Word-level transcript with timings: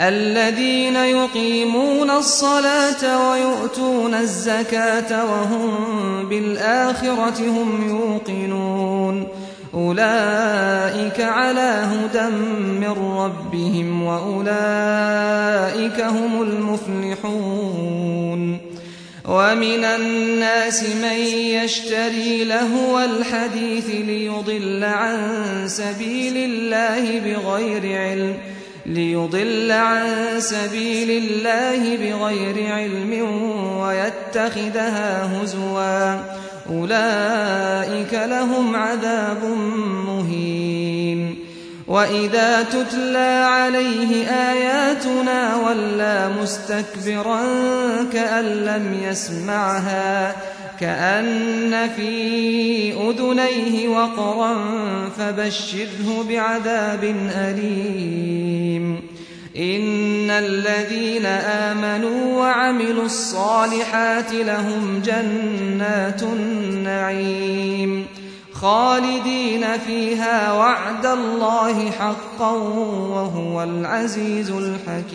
الذين 0.00 0.96
يقيمون 0.96 2.10
الصلاة 2.10 3.30
ويؤتون 3.30 4.14
الزكاة 4.14 5.24
وهم 5.24 6.28
بالآخرة 6.28 7.40
هم 7.40 7.88
يوقنون. 7.88 9.28
أولئك 9.74 11.20
على 11.20 11.86
هدى 11.92 12.26
من 12.80 12.94
ربهم 13.18 14.02
وأولئك 14.02 16.00
هم 16.00 16.42
المفلحون. 16.42 17.94
ومن 19.28 19.84
الناس 19.84 20.82
من 20.82 21.18
يشتري 21.62 22.44
لهو 22.44 23.00
الحديث 23.00 23.90
ليضل 23.90 24.84
عن 24.84 25.18
سبيل 25.66 26.36
الله 26.36 27.20
بغير 27.20 28.00
علم 28.00 28.53
ليضل 28.86 29.72
عن 29.72 30.06
سبيل 30.38 31.10
الله 31.10 31.96
بغير 31.96 32.72
علم 32.72 33.12
ويتخذها 33.78 35.42
هزوا. 35.42 36.20
أولئك 36.70 38.14
لهم 38.14 38.76
عذاب 38.76 39.44
مهين. 40.06 41.38
وإذا 41.86 42.62
تتلى 42.62 43.46
عليه 43.48 44.26
آياتنا 44.26 45.56
ولى 45.56 46.30
مستكبرا 46.42 47.40
كأن 48.12 48.44
لم 48.44 49.00
يسمعها 49.02 50.36
كأن 50.80 51.88
في 51.96 52.92
أذنيه 52.92 53.88
وقرا 53.88 54.56
فبشره 55.18 56.26
بعذاب 56.28 57.04
أليم. 57.34 59.00
إن 59.56 60.30
الذين 60.30 61.26
آمنوا 61.26 62.40
وعملوا 62.40 63.04
الصالحات 63.04 64.32
لهم 64.32 65.02
جنات 65.04 66.22
النعيم. 66.22 68.06
خالدين 68.52 69.64
فيها 69.86 70.52
وعد 70.52 71.06
الله 71.06 71.90
حقا 71.90 72.50
وهو 72.50 73.62
العزيز 73.62 74.50
الحكيم. 74.50 75.14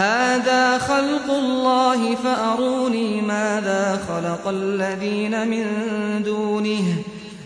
هذا 0.00 0.78
خلق 0.78 1.30
الله 1.30 2.14
فأروني 2.14 3.20
ماذا 3.20 4.00
خلق 4.08 4.48
الذين 4.48 5.48
من 5.48 5.66
دونه 6.24 6.82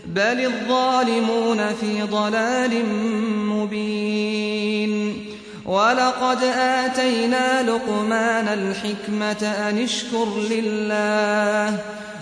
بل 0.07 0.45
الظالمون 0.45 1.75
في 1.81 2.03
ضلال 2.03 2.87
مبين. 3.49 5.25
ولقد 5.67 6.39
آتينا 6.59 7.63
لقمان 7.63 8.49
الحكمة 8.49 9.43
أن 9.69 9.79
اشكر 9.79 10.29
لله. 10.51 11.79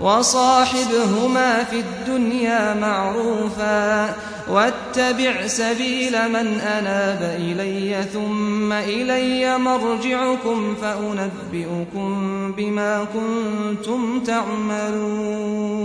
وصاحبهما 0.00 1.64
في 1.64 1.80
الدنيا 1.80 2.74
معروفا 2.74 4.14
واتبع 4.48 5.46
سبيل 5.46 6.28
من 6.28 6.60
أناب 6.60 7.36
إلي 7.40 8.04
ثم 8.12 8.72
إلي 8.72 9.58
مرجعكم 9.58 10.74
فأنبئكم 10.82 12.52
بما 12.56 13.06
كنتم 13.14 14.20
تعملون. 14.20 15.80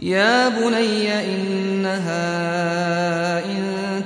يا 0.00 0.48
بني 0.48 1.24
إنها 1.24 2.24
إن 3.44 3.75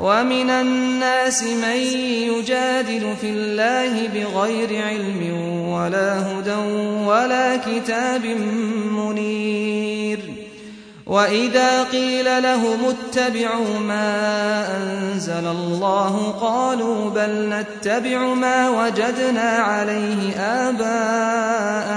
ومن 0.00 0.50
الناس 0.50 1.42
من 1.42 1.76
يجادل 2.30 3.14
في 3.20 3.30
الله 3.30 4.08
بغير 4.08 4.82
علم 4.82 5.40
ولا 5.68 6.20
هدى 6.20 6.54
ولا 7.06 7.56
كتاب 7.56 8.24
منير. 8.90 10.18
وإذا 11.06 11.84
قيل 11.84 12.42
لهم 12.42 12.78
اتبعوا 12.84 13.78
ما 13.78 14.66
أنزل 14.76 15.46
الله 15.46 16.34
قالوا 16.40 17.10
بل 17.10 17.48
نتبع 17.48 18.34
ما 18.34 18.70
وجدنا 18.70 19.50
عليه 19.50 20.36
آباءنا. 20.40 21.96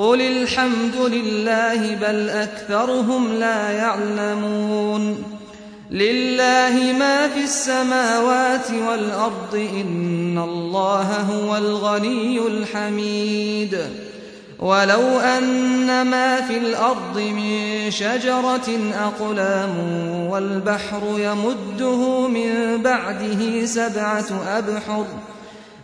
قل 0.00 0.20
الحمد 0.20 0.96
لله 0.96 1.94
بل 1.94 2.28
أكثرهم 2.28 3.32
لا 3.32 3.70
يعلمون 3.70 5.22
لله 5.90 6.92
ما 6.98 7.28
في 7.28 7.44
السماوات 7.44 8.70
والأرض 8.88 9.68
إن 9.80 10.38
الله 10.38 11.20
هو 11.20 11.56
الغني 11.56 12.38
الحميد 12.38 13.78
ولو 14.58 15.20
أن 15.20 16.02
ما 16.02 16.40
في 16.40 16.58
الأرض 16.58 17.18
من 17.18 17.90
شجرة 17.90 18.68
أقلام 18.94 19.76
والبحر 20.30 21.02
يمده 21.16 22.28
من 22.28 22.82
بعده 22.82 23.66
سبعة 23.66 24.26
أبحر 24.48 25.06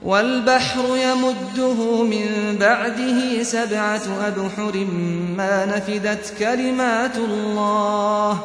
والبحر 0.02 0.84
يمده 0.96 2.02
من 2.02 2.56
بعده 2.60 3.42
سبعة 3.42 4.02
أبحر 4.26 4.86
ما 5.36 5.66
نفدت 5.66 6.34
كلمات 6.38 7.16
الله. 7.16 8.40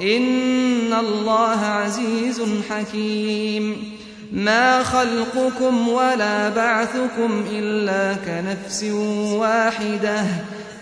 إن 0.00 0.92
الله 0.92 1.60
عزيز 1.60 2.42
حكيم. 2.70 3.94
ما 4.32 4.82
خلقكم 4.82 5.88
ولا 5.88 6.48
بعثكم 6.48 7.44
إلا 7.50 8.14
كنفس 8.14 8.84
واحدة. 9.32 10.24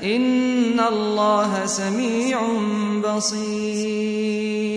إن 0.03 0.81
الله 0.81 1.67
سميع 1.67 2.41
بصير. 3.05 4.76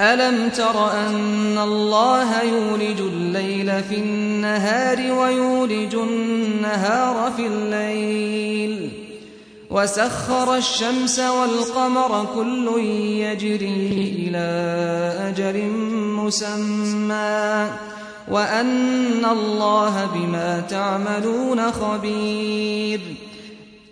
ألم 0.00 0.48
تر 0.48 0.92
أن 0.92 1.58
الله 1.58 2.42
يولج 2.42 3.00
الليل 3.00 3.82
في 3.82 3.96
النهار 3.96 5.12
ويولج 5.12 5.94
النهار 5.94 7.32
في 7.36 7.46
الليل؟ 7.46 8.90
وسخر 9.70 10.56
الشمس 10.56 11.18
والقمر 11.18 12.26
كل 12.34 12.80
يجري 13.20 14.26
إلى 14.28 14.48
أجل 15.28 15.66
مسمى. 15.96 17.70
وأن 18.28 19.24
الله 19.24 20.10
بما 20.14 20.60
تعملون 20.60 21.72
خبير. 21.72 23.00